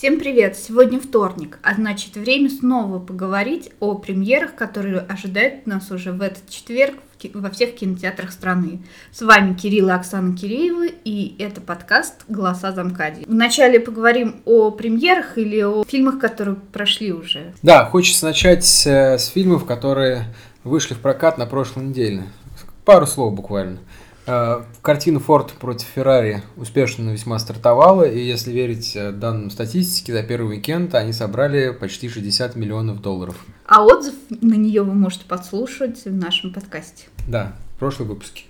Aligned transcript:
Всем 0.00 0.18
привет! 0.18 0.56
Сегодня 0.56 0.98
вторник, 0.98 1.58
а 1.62 1.74
значит 1.74 2.16
время 2.16 2.48
снова 2.48 2.98
поговорить 2.98 3.70
о 3.80 3.96
премьерах, 3.96 4.54
которые 4.54 5.00
ожидают 5.00 5.66
нас 5.66 5.90
уже 5.90 6.12
в 6.12 6.22
этот 6.22 6.48
четверг 6.48 6.94
во 7.34 7.50
всех 7.50 7.74
кинотеатрах 7.74 8.32
страны. 8.32 8.80
С 9.12 9.20
вами 9.20 9.52
Кирилл 9.52 9.88
и 9.88 9.92
Оксана 9.92 10.34
Киреевы, 10.34 10.94
и 11.04 11.36
это 11.38 11.60
подкаст 11.60 12.24
«Голоса 12.28 12.72
Замкади». 12.72 13.26
Вначале 13.26 13.78
поговорим 13.78 14.40
о 14.46 14.70
премьерах 14.70 15.36
или 15.36 15.60
о 15.60 15.84
фильмах, 15.86 16.18
которые 16.18 16.56
прошли 16.56 17.12
уже. 17.12 17.52
Да, 17.60 17.84
хочется 17.84 18.24
начать 18.24 18.64
э, 18.86 19.18
с 19.18 19.26
фильмов, 19.26 19.66
которые 19.66 20.34
вышли 20.64 20.94
в 20.94 21.00
прокат 21.00 21.36
на 21.36 21.44
прошлой 21.44 21.84
неделе. 21.84 22.22
Пару 22.86 23.06
слов 23.06 23.34
буквально. 23.34 23.80
Э, 24.26 24.62
картина 24.82 25.20
Форд 25.20 25.52
против 25.52 25.86
Феррари 25.86 26.42
успешно 26.56 27.10
весьма 27.10 27.38
стартовала, 27.38 28.04
и 28.04 28.20
если 28.22 28.52
верить 28.52 28.92
э, 28.94 29.12
данным 29.12 29.50
статистики, 29.50 30.12
за 30.12 30.22
первый 30.22 30.56
уикенд 30.56 30.94
они 30.94 31.12
собрали 31.12 31.70
почти 31.70 32.08
60 32.08 32.56
миллионов 32.56 33.00
долларов. 33.00 33.36
А 33.66 33.84
отзыв 33.84 34.14
на 34.28 34.54
нее 34.54 34.82
вы 34.82 34.94
можете 34.94 35.24
подслушать 35.24 36.04
в 36.04 36.12
нашем 36.12 36.52
подкасте. 36.52 37.04
Да, 37.28 37.56
в 37.76 37.78
прошлом 37.78 38.08
выпуске. 38.08 38.44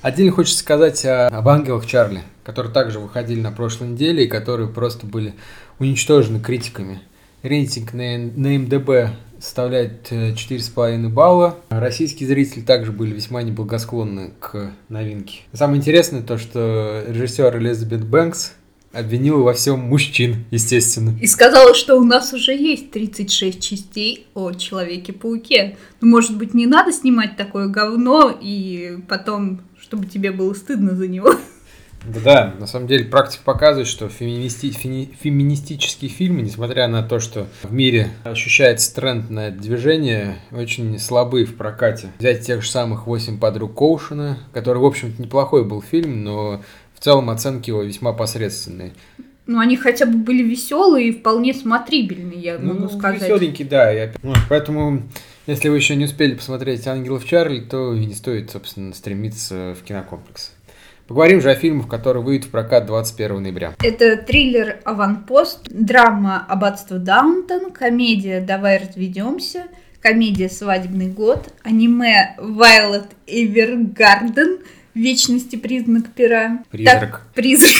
Отдельно 0.00 0.32
хочется 0.32 0.60
сказать 0.60 1.04
об 1.04 1.48
ангелах 1.48 1.84
Чарли, 1.86 2.22
которые 2.44 2.72
также 2.72 3.00
выходили 3.00 3.40
на 3.40 3.50
прошлой 3.50 3.88
неделе 3.88 4.24
и 4.24 4.28
которые 4.28 4.68
просто 4.68 5.06
были 5.06 5.34
уничтожены 5.80 6.40
критиками. 6.40 7.00
Рейтинг 7.42 7.92
на, 7.92 8.18
на 8.18 8.58
МДБ 8.58 9.16
составляет 9.40 10.10
4,5 10.10 11.06
э, 11.06 11.08
балла. 11.08 11.56
Российские 11.70 12.28
зрители 12.28 12.62
также 12.62 12.92
были 12.92 13.14
весьма 13.14 13.42
неблагосклонны 13.42 14.32
к 14.38 14.72
новинке. 14.88 15.40
Самое 15.52 15.78
интересное 15.78 16.22
то, 16.22 16.38
что 16.38 17.04
режиссер 17.08 17.56
Элизабет 17.58 18.04
Бэнкс 18.04 18.52
обвинила 18.92 19.42
во 19.42 19.52
всем 19.52 19.80
мужчин, 19.80 20.44
естественно. 20.50 21.14
И 21.20 21.26
сказала, 21.26 21.74
что 21.74 21.96
у 21.96 22.04
нас 22.04 22.32
уже 22.32 22.52
есть 22.52 22.90
36 22.90 23.60
частей 23.62 24.26
о 24.34 24.52
Человеке-пауке. 24.52 25.76
Ну, 26.00 26.08
может 26.08 26.36
быть, 26.36 26.54
не 26.54 26.66
надо 26.66 26.92
снимать 26.92 27.36
такое 27.36 27.68
говно, 27.68 28.36
и 28.40 28.98
потом, 29.08 29.60
чтобы 29.78 30.06
тебе 30.06 30.32
было 30.32 30.54
стыдно 30.54 30.94
за 30.96 31.06
него. 31.06 31.34
Да, 32.08 32.20
да, 32.20 32.54
на 32.58 32.66
самом 32.66 32.86
деле 32.86 33.04
практика 33.04 33.42
показывает, 33.44 33.86
что 33.86 34.08
феминисти... 34.08 34.70
феминистические 34.70 36.10
фильмы, 36.10 36.42
несмотря 36.42 36.88
на 36.88 37.02
то, 37.02 37.20
что 37.20 37.46
в 37.62 37.72
мире 37.72 38.10
ощущается 38.24 38.94
тренд 38.94 39.30
на 39.30 39.48
это 39.48 39.58
движение, 39.58 40.38
очень 40.50 40.98
слабы 40.98 41.44
в 41.44 41.56
прокате. 41.56 42.08
Взять 42.18 42.46
тех 42.46 42.62
же 42.62 42.70
самых 42.70 43.06
«Восемь 43.06 43.38
подруг 43.38 43.74
Коушена», 43.74 44.38
который, 44.52 44.78
в 44.78 44.84
общем-то, 44.84 45.20
неплохой 45.22 45.64
был 45.64 45.82
фильм, 45.82 46.24
но 46.24 46.62
в 46.94 47.00
целом 47.00 47.30
оценки 47.30 47.70
его 47.70 47.82
весьма 47.82 48.12
посредственные. 48.12 48.92
Ну, 49.46 49.60
они 49.60 49.76
хотя 49.78 50.04
бы 50.04 50.18
были 50.18 50.42
веселые 50.42 51.08
и 51.08 51.12
вполне 51.12 51.54
смотрибельные, 51.54 52.38
я 52.38 52.58
ну, 52.58 52.74
могу 52.74 52.98
сказать. 52.98 53.22
Веселенькие, 53.22 53.66
да. 53.66 53.90
Я... 53.90 54.12
Поэтому, 54.50 55.02
если 55.46 55.70
вы 55.70 55.76
еще 55.76 55.96
не 55.96 56.04
успели 56.04 56.34
посмотреть 56.34 56.86
«Ангелов 56.86 57.24
Чарли», 57.24 57.60
то 57.60 57.94
не 57.94 58.12
стоит, 58.12 58.50
собственно, 58.50 58.92
стремиться 58.92 59.74
в 59.80 59.84
кинокомплекс. 59.84 60.52
Поговорим 61.08 61.40
же 61.40 61.50
о 61.50 61.54
фильмах, 61.54 61.88
которые 61.88 62.22
выйдут 62.22 62.48
в 62.48 62.50
прокат 62.50 62.84
21 62.84 63.42
ноября. 63.42 63.74
Это 63.82 64.18
триллер 64.18 64.80
«Аванпост», 64.84 65.66
драма 65.70 66.44
«Аббатство 66.46 66.98
Даунтон», 66.98 67.70
комедия 67.70 68.42
«Давай 68.42 68.76
разведемся», 68.76 69.68
комедия 70.02 70.50
«Свадебный 70.50 71.08
год», 71.08 71.48
аниме 71.64 72.34
«Вайлот 72.36 73.06
Эвергарден», 73.26 74.58
«Вечности 74.92 75.56
признак 75.56 76.12
пера». 76.12 76.62
Призрак. 76.70 77.00
Так, 77.00 77.26
призрак. 77.34 77.72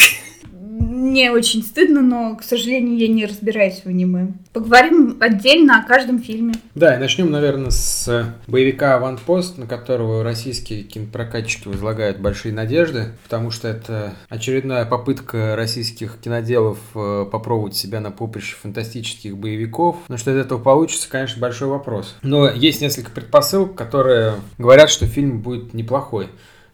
Мне 1.09 1.33
очень 1.33 1.63
стыдно, 1.63 2.03
но, 2.03 2.37
к 2.37 2.43
сожалению, 2.43 2.99
я 2.99 3.09
не 3.09 3.25
разбираюсь 3.25 3.81
в 3.83 3.87
аниме. 3.87 4.35
Поговорим 4.53 5.17
отдельно 5.21 5.81
о 5.81 5.89
каждом 5.89 6.19
фильме. 6.19 6.53
Да, 6.75 6.95
и 6.95 6.99
начнем, 6.99 7.31
наверное, 7.31 7.71
с 7.71 8.35
боевика 8.47 8.97
«Аванпост», 8.97 9.57
на 9.57 9.67
которого 9.67 10.23
российские 10.23 10.83
кинопрокатчики 10.83 11.67
возлагают 11.67 12.19
большие 12.19 12.53
надежды, 12.53 13.07
потому 13.25 13.51
что 13.51 13.69
это 13.69 14.13
очередная 14.29 14.85
попытка 14.85 15.57
российских 15.57 16.19
киноделов 16.23 16.79
э, 16.95 17.25
попробовать 17.33 17.75
себя 17.75 18.01
на 18.01 18.11
поприще 18.11 18.57
фантастических 18.61 19.35
боевиков. 19.35 19.97
Но 20.09 20.19
что 20.19 20.31
из 20.31 20.37
этого 20.37 20.59
получится, 20.59 21.09
конечно, 21.09 21.41
большой 21.41 21.69
вопрос. 21.69 22.17
Но 22.21 22.51
есть 22.51 22.83
несколько 22.83 23.11
предпосылок, 23.13 23.75
которые 23.75 24.35
говорят, 24.59 24.91
что 24.91 25.07
фильм 25.07 25.41
будет 25.41 25.73
неплохой. 25.73 26.29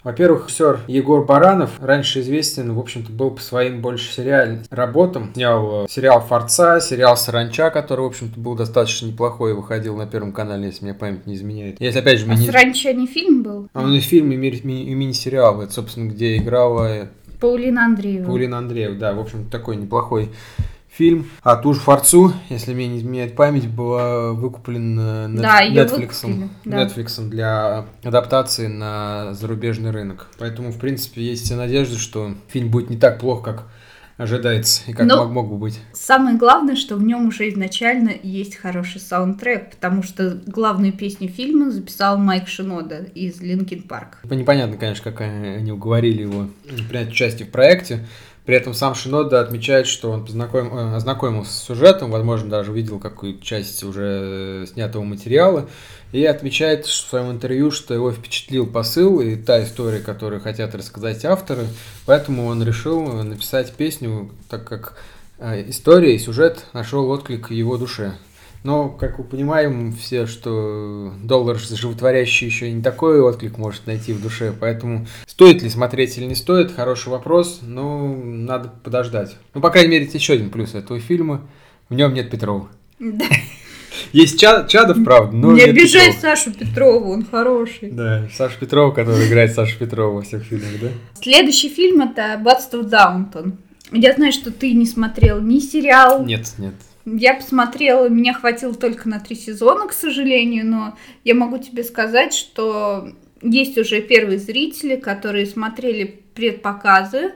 Во-первых, 0.04 0.48
режиссер 0.48 0.80
Егор 0.86 1.24
Баранов, 1.24 1.80
раньше 1.80 2.20
известен, 2.20 2.74
в 2.74 2.78
общем-то, 2.78 3.10
был 3.10 3.30
по 3.30 3.40
своим 3.40 3.80
больше 3.80 4.12
сериальным 4.12 4.60
работам. 4.70 5.30
Снял 5.34 5.84
э, 5.84 5.86
сериал 5.88 6.20
«Форца», 6.20 6.78
сериал 6.80 7.16
«Саранча», 7.16 7.70
который, 7.70 8.02
в 8.02 8.08
общем-то, 8.08 8.38
был 8.38 8.54
достаточно 8.54 9.06
неплохой 9.06 9.52
и 9.52 9.54
выходил 9.54 9.96
на 9.96 10.06
Первом 10.06 10.32
канале, 10.32 10.66
если 10.66 10.84
меня 10.84 10.94
память 10.94 11.26
не 11.26 11.34
изменяет. 11.34 11.80
Если, 11.80 11.98
опять 11.98 12.18
же, 12.18 12.26
а 12.26 12.34
мини... 12.34 12.44
«Саранча» 12.44 12.92
не 12.92 13.06
фильм 13.06 13.42
был? 13.42 13.68
А 13.72 13.80
он 13.82 13.94
и 13.94 14.00
фильм, 14.00 14.30
и, 14.30 14.36
ми- 14.36 14.48
и, 14.50 14.82
и 14.90 14.94
мини-сериал. 14.94 15.62
Это, 15.62 15.72
собственно, 15.72 16.10
где 16.10 16.36
играла... 16.36 17.08
Паулина 17.40 17.86
Андреева. 17.86 18.26
Паулина 18.26 18.58
Андреева, 18.58 18.94
да, 18.96 19.14
в 19.14 19.20
общем 19.20 19.48
такой 19.50 19.76
неплохой 19.76 20.30
фильм. 20.96 21.26
А 21.42 21.56
ту 21.56 21.74
же 21.74 21.80
Форцу, 21.80 22.32
если 22.48 22.72
мне 22.72 22.88
не 22.88 22.98
изменяет 22.98 23.36
память, 23.36 23.68
была 23.68 24.32
выкуплена 24.32 25.28
да, 25.28 25.66
Netflix, 25.66 26.48
да. 26.64 26.84
Netflix 26.84 27.28
для 27.28 27.86
адаптации 28.02 28.68
на 28.68 29.34
зарубежный 29.34 29.90
рынок. 29.90 30.28
Поэтому, 30.38 30.70
в 30.70 30.78
принципе, 30.78 31.22
есть 31.22 31.54
надежды, 31.54 31.98
что 31.98 32.34
фильм 32.48 32.70
будет 32.70 32.90
не 32.90 32.96
так 32.96 33.18
плохо, 33.18 33.42
как 33.42 33.64
ожидается 34.16 34.82
и 34.86 34.92
как 34.92 35.06
Но 35.06 35.24
мог, 35.24 35.32
мог 35.32 35.50
бы 35.50 35.56
быть. 35.56 35.80
Самое 35.92 36.36
главное, 36.36 36.76
что 36.76 36.96
в 36.96 37.02
нем 37.02 37.28
уже 37.28 37.48
изначально 37.50 38.12
есть 38.22 38.54
хороший 38.54 39.00
саундтрек, 39.00 39.72
потому 39.72 40.02
что 40.04 40.40
главную 40.46 40.92
песню 40.92 41.28
фильма 41.28 41.70
записал 41.70 42.18
Майк 42.18 42.46
Шинода 42.46 42.98
из 43.14 43.40
Linkin 43.40 43.82
Park. 43.82 44.18
Непонятно, 44.24 44.76
конечно, 44.76 45.10
как 45.10 45.20
они 45.22 45.72
уговорили 45.72 46.22
его 46.22 46.46
принять 46.88 47.08
участие 47.08 47.48
в 47.48 47.50
проекте. 47.50 48.06
При 48.44 48.56
этом 48.56 48.74
сам 48.74 48.94
Шинода 48.94 49.40
отмечает, 49.40 49.86
что 49.86 50.10
он 50.10 50.26
познакомил, 50.26 50.76
э, 50.76 50.96
ознакомился 50.96 51.52
с 51.52 51.62
сюжетом, 51.62 52.10
возможно, 52.10 52.50
даже 52.50 52.72
увидел 52.72 52.98
какую-то 52.98 53.42
часть 53.42 53.82
уже 53.82 54.66
снятого 54.70 55.02
материала, 55.02 55.66
и 56.12 56.24
отмечает 56.26 56.84
в 56.84 56.92
своем 56.92 57.30
интервью, 57.30 57.70
что 57.70 57.94
его 57.94 58.12
впечатлил 58.12 58.66
посыл 58.66 59.20
и 59.20 59.34
та 59.34 59.64
история, 59.64 60.00
которую 60.00 60.42
хотят 60.42 60.74
рассказать 60.74 61.24
авторы, 61.24 61.66
поэтому 62.04 62.46
он 62.46 62.62
решил 62.62 63.02
написать 63.22 63.72
песню, 63.72 64.30
так 64.50 64.68
как 64.68 64.98
э, 65.38 65.70
история 65.70 66.14
и 66.14 66.18
сюжет 66.18 66.66
нашел 66.74 67.08
отклик 67.10 67.48
в 67.48 67.52
его 67.52 67.78
душе. 67.78 68.12
Но, 68.64 68.88
как 68.88 69.18
мы 69.18 69.24
понимаем 69.24 69.92
все, 69.92 70.26
что 70.26 71.12
доллар 71.22 71.58
животворящий 71.58 72.46
еще 72.46 72.72
не 72.72 72.82
такой 72.82 73.20
отклик 73.20 73.58
может 73.58 73.86
найти 73.86 74.14
в 74.14 74.22
душе, 74.22 74.54
поэтому 74.58 75.06
стоит 75.26 75.62
ли 75.62 75.68
смотреть 75.68 76.16
или 76.16 76.24
не 76.24 76.34
стоит, 76.34 76.72
хороший 76.72 77.10
вопрос, 77.10 77.60
но 77.60 78.08
надо 78.08 78.72
подождать. 78.82 79.36
Ну, 79.52 79.60
по 79.60 79.68
крайней 79.68 79.90
мере, 79.90 80.06
это 80.06 80.16
еще 80.16 80.32
один 80.32 80.48
плюс 80.48 80.74
этого 80.74 80.98
фильма, 80.98 81.46
в 81.90 81.94
нем 81.94 82.14
нет 82.14 82.30
Петрова. 82.30 82.70
Да. 82.98 83.26
Есть 84.12 84.40
Чад, 84.40 84.68
Чадов, 84.68 85.04
правда, 85.04 85.36
но 85.36 85.52
Не 85.52 85.64
обижай 85.64 86.06
Петров. 86.06 86.22
Сашу 86.22 86.52
Петрову, 86.54 87.12
он 87.12 87.26
хороший. 87.26 87.90
Да, 87.90 88.28
Саша 88.32 88.58
Петрова, 88.58 88.92
который 88.92 89.28
играет 89.28 89.52
Сашу 89.52 89.78
Петрова 89.78 90.14
во 90.14 90.22
всех 90.22 90.42
фильмах, 90.42 90.80
да? 90.80 90.88
Следующий 91.20 91.68
фильм 91.68 92.00
это 92.00 92.32
«Аббатство 92.32 92.82
Даунтон». 92.82 93.58
Я 93.92 94.14
знаю, 94.14 94.32
что 94.32 94.50
ты 94.50 94.72
не 94.72 94.86
смотрел 94.86 95.40
ни 95.42 95.58
сериал. 95.58 96.24
Нет, 96.24 96.54
нет. 96.56 96.74
Я 97.06 97.34
посмотрела, 97.34 98.08
меня 98.08 98.32
хватило 98.32 98.74
только 98.74 99.08
на 99.08 99.20
три 99.20 99.36
сезона, 99.36 99.86
к 99.86 99.92
сожалению, 99.92 100.66
но 100.66 100.98
я 101.22 101.34
могу 101.34 101.58
тебе 101.58 101.84
сказать, 101.84 102.32
что 102.32 103.10
есть 103.42 103.76
уже 103.76 104.00
первые 104.00 104.38
зрители, 104.38 104.96
которые 104.96 105.44
смотрели 105.44 106.22
предпоказы, 106.34 107.34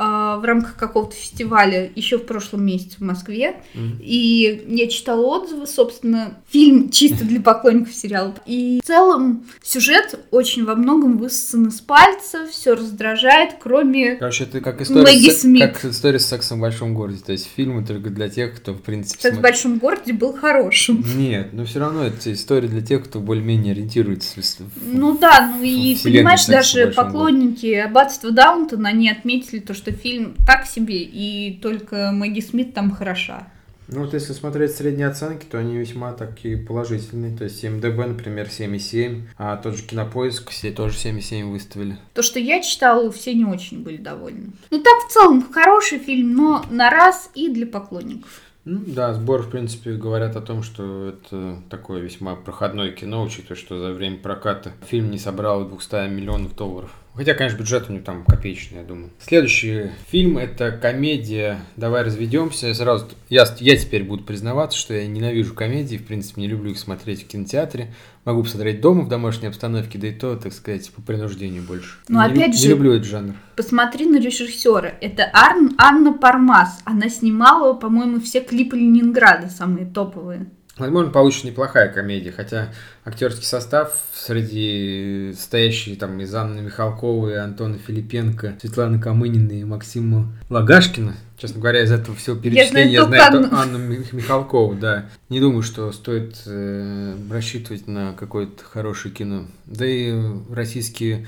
в 0.00 0.42
рамках 0.44 0.76
какого-то 0.76 1.14
фестиваля 1.14 1.90
еще 1.94 2.16
в 2.16 2.24
прошлом 2.24 2.64
месяце 2.64 2.96
в 2.98 3.02
Москве. 3.02 3.56
Mm-hmm. 3.74 4.00
И 4.00 4.64
я 4.68 4.88
читала 4.88 5.26
отзывы, 5.26 5.66
собственно, 5.66 6.38
фильм 6.48 6.90
чисто 6.90 7.24
для 7.24 7.40
поклонников 7.40 7.94
сериала. 7.94 8.34
И 8.46 8.80
в 8.82 8.86
целом 8.86 9.44
сюжет 9.62 10.18
очень 10.30 10.64
во 10.64 10.74
многом 10.74 11.18
высосан 11.18 11.68
из 11.68 11.80
пальца, 11.80 12.46
все 12.50 12.74
раздражает, 12.74 13.56
кроме 13.60 14.16
Короче, 14.16 14.44
это 14.44 14.60
как 14.60 14.80
история, 14.80 15.02
Мэгги 15.02 15.30
с, 15.30 15.42
Смит. 15.42 15.62
как 15.62 15.84
история 15.84 16.18
с 16.18 16.26
сексом 16.26 16.58
в 16.58 16.60
большом 16.62 16.94
городе. 16.94 17.20
То 17.24 17.32
есть 17.32 17.48
фильмы 17.54 17.84
только 17.84 18.08
для 18.08 18.30
тех, 18.30 18.56
кто, 18.56 18.72
в 18.72 18.80
принципе... 18.80 19.20
Секс 19.20 19.36
в 19.36 19.40
большом 19.40 19.78
городе 19.78 20.14
был 20.14 20.32
хорошим. 20.32 21.04
Нет, 21.16 21.52
но 21.52 21.66
все 21.66 21.80
равно 21.80 22.04
это 22.04 22.32
история 22.32 22.68
для 22.68 22.80
тех, 22.80 23.04
кто 23.04 23.20
более-менее 23.20 23.72
ориентируется 23.72 24.40
в, 24.40 24.70
Ну 24.86 25.18
да, 25.18 25.52
ну 25.54 25.62
и 25.62 25.96
понимаешь, 26.02 26.46
даже 26.46 26.86
поклонники 26.88 27.66
городе. 27.66 27.82
Аббатства 27.82 28.30
Даунтона, 28.30 28.88
они 28.88 29.10
отметили 29.10 29.58
то, 29.58 29.74
что 29.74 29.89
что 29.90 29.98
фильм 29.98 30.36
так 30.46 30.66
себе, 30.66 31.02
и 31.02 31.58
только 31.62 32.10
Мэгги 32.12 32.40
Смит 32.40 32.74
там 32.74 32.90
хороша. 32.90 33.48
Ну 33.88 34.04
вот 34.04 34.14
если 34.14 34.32
смотреть 34.32 34.76
средние 34.76 35.08
оценки, 35.08 35.44
то 35.50 35.58
они 35.58 35.76
весьма 35.76 36.12
такие 36.12 36.56
положительные. 36.56 37.36
То 37.36 37.44
есть 37.44 37.64
МДБ, 37.64 38.06
например, 38.06 38.46
7,7, 38.46 39.22
а 39.36 39.56
тот 39.56 39.76
же 39.76 39.82
Кинопоиск 39.82 40.50
все 40.50 40.70
тоже 40.70 40.94
7,7 40.96 41.50
выставили. 41.50 41.96
То, 42.14 42.22
что 42.22 42.38
я 42.38 42.62
читала, 42.62 43.10
все 43.10 43.34
не 43.34 43.44
очень 43.44 43.82
были 43.82 43.96
довольны. 43.96 44.52
Ну 44.70 44.80
так 44.80 45.08
в 45.08 45.12
целом 45.12 45.52
хороший 45.52 45.98
фильм, 45.98 46.34
но 46.34 46.64
на 46.70 46.88
раз 46.88 47.30
и 47.34 47.48
для 47.48 47.66
поклонников. 47.66 48.42
Ну, 48.66 48.82
да, 48.86 49.14
сбор, 49.14 49.42
в 49.42 49.50
принципе, 49.50 49.94
говорят 49.94 50.36
о 50.36 50.42
том, 50.42 50.62
что 50.62 51.08
это 51.08 51.62
такое 51.70 52.02
весьма 52.02 52.36
проходное 52.36 52.92
кино, 52.92 53.22
учитывая, 53.22 53.56
что 53.56 53.80
за 53.80 53.92
время 53.92 54.18
проката 54.18 54.72
фильм 54.86 55.10
не 55.10 55.18
собрал 55.18 55.64
200 55.64 56.08
миллионов 56.10 56.54
долларов. 56.54 56.94
Хотя, 57.14 57.34
конечно, 57.34 57.58
бюджет 57.58 57.88
у 57.88 57.92
него 57.92 58.04
там 58.04 58.24
копеечный, 58.24 58.78
я 58.78 58.84
думаю. 58.84 59.10
Следующий 59.18 59.90
фильм– 60.08 60.38
это 60.38 60.70
комедия 60.70 61.60
«Давай 61.76 62.02
разведемся». 62.02 62.72
Сразу 62.72 63.08
я, 63.28 63.44
я 63.58 63.76
теперь 63.76 64.04
буду 64.04 64.24
признаваться, 64.24 64.78
что 64.78 64.94
я 64.94 65.06
ненавижу 65.06 65.54
комедии, 65.54 65.96
в 65.96 66.06
принципе, 66.06 66.40
не 66.40 66.48
люблю 66.48 66.70
их 66.70 66.78
смотреть 66.78 67.24
в 67.24 67.26
кинотеатре. 67.26 67.92
Могу 68.24 68.42
посмотреть 68.44 68.80
дома 68.80 69.02
в 69.02 69.08
домашней 69.08 69.48
обстановке, 69.48 69.98
да 69.98 70.08
и 70.08 70.12
то, 70.12 70.36
так 70.36 70.52
сказать, 70.52 70.90
по 70.92 71.02
принуждению 71.02 71.62
больше. 71.62 71.98
Но 72.08 72.24
не, 72.26 72.32
опять 72.32 72.52
не 72.52 72.58
же, 72.58 72.68
люблю 72.68 72.92
этот 72.92 73.06
жанр. 73.06 73.34
Посмотри 73.56 74.06
на 74.06 74.20
режиссера. 74.20 74.92
Это 75.00 75.30
Ар... 75.32 75.56
Анна 75.78 76.12
Пармас. 76.12 76.80
Она 76.84 77.08
снимала, 77.08 77.72
по-моему, 77.74 78.20
все 78.20 78.40
клипы 78.40 78.76
Ленинграда, 78.76 79.48
самые 79.48 79.86
топовые. 79.86 80.46
Возможно, 80.80 81.12
получится 81.12 81.46
неплохая 81.46 81.92
комедия, 81.92 82.32
хотя 82.32 82.72
актерский 83.04 83.44
состав 83.44 83.92
среди 84.14 85.34
стоящих 85.38 85.98
там 85.98 86.20
из 86.20 86.34
Анны 86.34 86.62
Михалковой, 86.62 87.38
Антона 87.38 87.78
Филипенко, 87.78 88.54
Светланы 88.60 89.00
Камынина 89.00 89.52
и 89.52 89.64
Максима 89.64 90.32
Лагашкина, 90.48 91.14
честно 91.36 91.60
говоря, 91.60 91.82
из 91.82 91.92
этого 91.92 92.16
всего 92.16 92.36
перечисления 92.36 92.92
я 92.92 93.04
знаю, 93.04 93.22
я 93.22 93.30
знаю 93.30 93.62
Анну... 93.62 93.78
Анну 93.78 93.96
Михалкову, 94.12 94.74
да. 94.74 95.06
Не 95.28 95.40
думаю, 95.40 95.62
что 95.62 95.92
стоит 95.92 96.42
э, 96.46 97.16
рассчитывать 97.30 97.86
на 97.86 98.14
какое-то 98.14 98.64
хорошее 98.64 99.14
кино. 99.14 99.46
Да 99.66 99.86
и 99.86 100.14
российские 100.50 101.26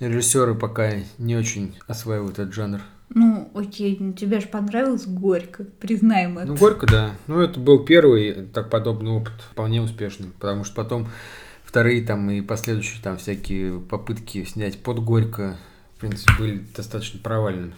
режиссеры 0.00 0.54
пока 0.54 0.92
не 1.18 1.36
очень 1.36 1.76
осваивают 1.86 2.38
этот 2.38 2.54
жанр. 2.54 2.80
Ну, 3.12 3.50
окей, 3.54 3.96
ну 3.98 4.12
тебе 4.12 4.40
же 4.40 4.46
понравилось 4.46 5.06
Горько, 5.06 5.64
признаем 5.64 6.38
это. 6.38 6.46
Ну, 6.46 6.56
Горько, 6.56 6.86
да. 6.86 7.10
Ну, 7.26 7.40
это 7.40 7.58
был 7.58 7.84
первый 7.84 8.46
так 8.54 8.70
подобный 8.70 9.10
опыт, 9.10 9.32
вполне 9.50 9.82
успешный, 9.82 10.28
потому 10.38 10.62
что 10.62 10.76
потом 10.76 11.08
вторые 11.64 12.04
там 12.04 12.30
и 12.30 12.40
последующие 12.40 13.02
там 13.02 13.16
всякие 13.16 13.80
попытки 13.80 14.44
снять 14.44 14.78
под 14.82 15.00
Горько, 15.00 15.56
в 15.96 16.00
принципе, 16.00 16.32
были 16.38 16.64
достаточно 16.74 17.18
провальными. 17.20 17.74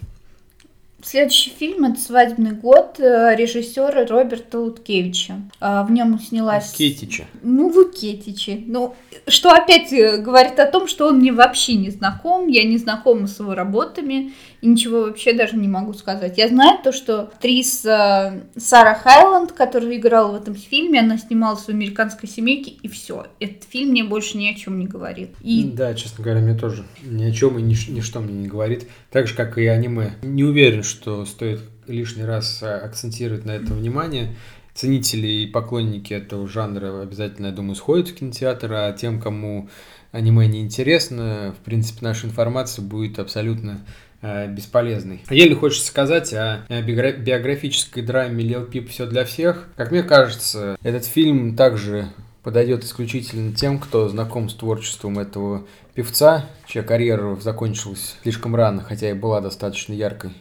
Следующий 1.05 1.51
фильм 1.51 1.85
это 1.85 2.01
«Свадебный 2.01 2.53
год» 2.53 3.01
э, 3.01 3.35
режиссера 3.37 4.07
Роберта 4.07 4.61
Луткевича. 4.61 5.35
А, 5.59 5.83
в 5.83 5.91
нем 5.91 6.21
снялась... 6.21 6.71
Кетича. 6.71 7.25
Ну, 7.43 7.69
Лукетича. 7.69 8.59
Ну, 8.67 8.95
что 9.27 9.51
опять 9.51 9.93
э, 9.93 10.19
говорит 10.19 10.61
о 10.61 10.67
том, 10.67 10.87
что 10.87 11.09
он 11.09 11.19
мне 11.19 11.33
вообще 11.33 11.75
не 11.75 11.91
знаком, 11.91 12.47
я 12.47 12.63
не 12.63 12.79
знакома 12.79 13.27
с 13.27 13.41
его 13.41 13.55
работами, 13.55 14.33
и 14.61 14.69
ничего 14.69 15.01
вообще 15.01 15.33
даже 15.33 15.57
не 15.57 15.67
могу 15.67 15.93
сказать. 15.93 16.39
Я 16.39 16.47
знаю 16.47 16.79
то, 16.85 16.93
что 16.93 17.23
актриса 17.23 18.45
Сара 18.57 18.95
Хайланд, 18.95 19.51
которая 19.51 19.97
играла 19.97 20.39
в 20.39 20.41
этом 20.41 20.55
фильме, 20.55 21.01
она 21.01 21.19
снималась 21.19 21.65
в 21.65 21.69
«Американской 21.69 22.29
семейке», 22.29 22.71
и 22.71 22.87
все. 22.87 23.27
Этот 23.41 23.65
фильм 23.65 23.91
мне 23.91 24.05
больше 24.05 24.39
ни 24.39 24.47
о 24.47 24.55
чем 24.55 24.79
не 24.79 24.87
говорит. 24.87 25.31
И... 25.41 25.65
Да, 25.65 25.95
честно 25.95 26.23
говоря, 26.23 26.41
мне 26.43 26.55
тоже 26.55 26.85
ни 27.03 27.25
о 27.25 27.33
чем 27.33 27.59
и 27.59 27.63
ни, 27.63 27.75
ничто 27.91 28.21
мне 28.21 28.35
не 28.35 28.47
говорит. 28.47 28.87
Так 29.11 29.27
же, 29.27 29.35
как 29.35 29.59
и 29.59 29.67
аниме. 29.67 30.13
Не 30.23 30.45
уверен, 30.45 30.85
что 30.85 30.92
стоит 30.93 31.61
лишний 31.87 32.25
раз 32.25 32.63
а, 32.63 32.79
акцентировать 32.79 33.45
на 33.45 33.53
это 33.53 33.75
внимание. 33.75 34.35
Ценители 34.75 35.27
и 35.27 35.47
поклонники 35.47 36.15
этого 36.15 36.49
жанра 36.49 37.03
обязательно, 37.03 37.49
я 37.49 37.53
думаю, 37.53 37.75
сходят 37.75 38.09
в 38.09 38.15
кинотеатр, 38.15 38.73
а 38.73 38.93
тем, 38.93 39.21
кому 39.21 39.69
аниме 40.13 40.47
не 40.47 40.61
интересно, 40.61 41.55
в 41.61 41.65
принципе, 41.65 41.99
наша 42.03 42.27
информация 42.27 42.83
будет 42.83 43.19
абсолютно 43.19 43.85
э, 44.23 44.51
бесполезной. 44.51 45.21
Еле 45.29 45.55
хочется 45.55 45.87
сказать 45.87 46.33
о 46.33 46.65
биографической 46.69 48.03
драме 48.03 48.43
Лил 48.45 48.65
Пип 48.65 48.89
«Все 48.89 49.07
для 49.07 49.25
всех». 49.25 49.69
Как 49.77 49.91
мне 49.91 50.03
кажется, 50.03 50.77
этот 50.83 51.05
фильм 51.05 51.55
также 51.55 52.09
подойдет 52.43 52.85
исключительно 52.85 53.55
тем, 53.55 53.79
кто 53.79 54.09
знаком 54.09 54.49
с 54.49 54.55
творчеством 54.55 55.19
этого 55.19 55.67
певца, 55.95 56.47
чья 56.67 56.83
карьера 56.83 57.37
закончилась 57.37 58.17
слишком 58.23 58.57
рано, 58.57 58.83
хотя 58.83 59.11
и 59.11 59.15
была 59.15 59.41
достаточно 59.41 59.93
яркой. 59.93 60.33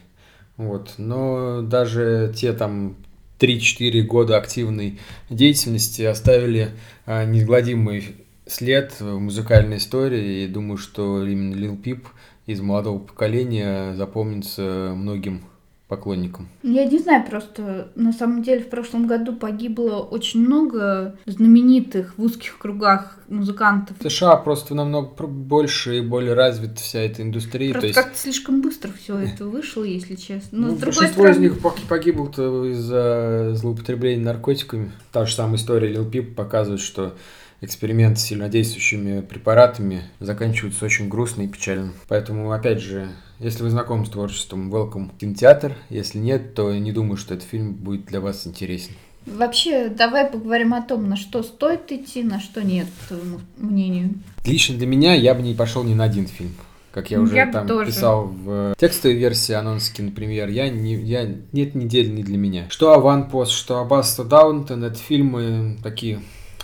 Вот. 0.56 0.94
Но 0.98 1.62
даже 1.62 2.32
те 2.34 2.52
там 2.52 2.96
3-4 3.38 4.02
года 4.02 4.36
активной 4.36 4.98
деятельности 5.30 6.02
оставили 6.02 6.70
а, 7.06 7.24
неизгладимый 7.24 8.16
след 8.46 9.00
в 9.00 9.18
музыкальной 9.18 9.78
истории. 9.78 10.44
И 10.44 10.48
думаю, 10.48 10.78
что 10.78 11.26
именно 11.26 11.54
Лил 11.54 11.76
Пип 11.76 12.06
из 12.46 12.60
молодого 12.60 12.98
поколения 12.98 13.94
запомнится 13.94 14.92
многим 14.94 15.42
поклонникам? 15.92 16.48
Я 16.62 16.86
не 16.86 16.98
знаю, 16.98 17.22
просто 17.28 17.92
на 17.96 18.14
самом 18.14 18.42
деле 18.42 18.62
в 18.62 18.70
прошлом 18.70 19.06
году 19.06 19.36
погибло 19.36 19.96
очень 19.96 20.40
много 20.40 21.16
знаменитых 21.26 22.14
в 22.16 22.22
узких 22.22 22.56
кругах 22.56 23.18
музыкантов. 23.28 23.98
В 24.00 24.10
США 24.10 24.36
просто 24.36 24.74
намного 24.74 25.26
больше 25.26 25.98
и 25.98 26.00
более 26.00 26.32
развита 26.32 26.76
вся 26.76 27.00
эта 27.00 27.20
индустрия. 27.20 27.72
Просто 27.72 27.88
есть... 27.88 27.98
как-то 27.98 28.18
слишком 28.18 28.62
быстро 28.62 28.90
все 28.92 29.18
это 29.18 29.44
вышло, 29.44 29.84
если 29.84 30.14
честно. 30.14 30.58
Но, 30.58 30.66
ну, 30.68 30.76
большинство 30.76 31.08
стороны... 31.08 31.34
из 31.34 31.38
них 31.38 31.58
погибло 31.88 32.26
из-за 32.70 33.50
злоупотребления 33.54 34.24
наркотиками. 34.24 34.92
Та 35.12 35.26
же 35.26 35.34
самая 35.34 35.56
история 35.56 35.88
Лил 35.88 36.08
Пип 36.08 36.34
показывает, 36.34 36.80
что 36.80 37.14
эксперименты 37.62 38.20
с 38.20 38.24
сильнодействующими 38.24 39.22
препаратами 39.22 40.02
заканчиваются 40.20 40.84
очень 40.84 41.08
грустно 41.08 41.42
и 41.42 41.48
печально. 41.48 41.92
Поэтому, 42.08 42.52
опять 42.52 42.80
же, 42.80 43.08
если 43.38 43.62
вы 43.62 43.70
знакомы 43.70 44.04
с 44.04 44.10
творчеством, 44.10 44.72
welcome 44.72 45.10
в 45.14 45.18
кинотеатр. 45.18 45.74
Если 45.88 46.18
нет, 46.18 46.54
то 46.54 46.72
не 46.76 46.92
думаю, 46.92 47.16
что 47.16 47.34
этот 47.34 47.48
фильм 47.48 47.72
будет 47.72 48.04
для 48.06 48.20
вас 48.20 48.46
интересен. 48.46 48.92
Вообще, 49.24 49.88
давай 49.88 50.26
поговорим 50.26 50.74
о 50.74 50.82
том, 50.82 51.08
на 51.08 51.16
что 51.16 51.44
стоит 51.44 51.90
идти, 51.92 52.24
на 52.24 52.40
что 52.40 52.62
нет, 52.62 52.88
по 53.08 53.14
твоему 53.14 53.38
мнению. 53.56 54.14
Лично 54.44 54.76
для 54.76 54.86
меня 54.86 55.14
я 55.14 55.34
бы 55.34 55.42
не 55.42 55.54
пошел 55.54 55.84
ни 55.84 55.94
на 55.94 56.04
один 56.04 56.26
фильм. 56.26 56.54
Как 56.90 57.10
я 57.10 57.20
уже 57.20 57.36
я 57.36 57.50
там 57.50 57.66
тоже. 57.66 57.90
писал 57.90 58.26
в 58.26 58.74
текстовой 58.76 59.16
версии 59.16 59.54
анонски, 59.54 60.02
например, 60.02 60.50
я 60.50 60.68
не, 60.68 60.94
я, 60.96 61.26
нет 61.52 61.74
недели 61.74 62.08
не 62.08 62.22
для 62.22 62.36
меня. 62.36 62.66
Что 62.68 62.92
Аванпост, 62.92 63.52
что 63.52 63.78
Аббаста 63.78 64.24
Даунтон, 64.24 64.84
это 64.84 64.98
фильмы 64.98 65.78
такие 65.82 66.20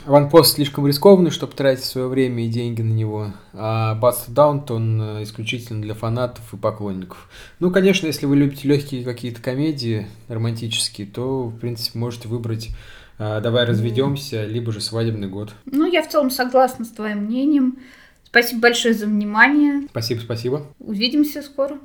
Ванпост 0.09 0.55
слишком 0.55 0.87
рискованный, 0.87 1.31
чтобы 1.31 1.53
тратить 1.53 1.85
свое 1.85 2.09
время 2.09 2.47
и 2.47 2.49
деньги 2.49 2.81
на 2.81 2.93
него, 2.93 3.35
а 3.53 3.95
Баста 3.95 4.33
Даунтон 4.33 5.01
э, 5.03 5.23
исключительно 5.23 5.83
для 5.83 5.93
фанатов 5.93 6.55
и 6.55 6.57
поклонников. 6.57 7.29
Ну, 7.61 7.71
конечно, 7.71 8.07
если 8.07 8.25
вы 8.25 8.37
любите 8.37 8.67
легкие 8.67 9.05
какие-то 9.05 9.43
комедии 9.43 10.07
романтические, 10.29 11.07
то, 11.07 11.49
в 11.49 11.59
принципе, 11.59 11.99
можете 11.99 12.29
выбрать 12.29 12.71
э, 13.19 13.41
«Давай 13.43 13.67
разведемся», 13.67 14.47
либо 14.47 14.73
же 14.73 14.81
«Свадебный 14.81 15.29
год». 15.29 15.53
Ну, 15.67 15.85
я 15.85 16.03
в 16.03 16.09
целом 16.09 16.31
согласна 16.31 16.87
с 16.87 16.89
твоим 16.89 17.25
мнением. 17.25 17.79
Спасибо 18.25 18.63
большое 18.63 18.95
за 18.95 19.07
внимание. 19.07 19.89
Спасибо, 19.91 20.21
спасибо. 20.21 20.67
Увидимся 20.79 21.43
скоро. 21.43 21.79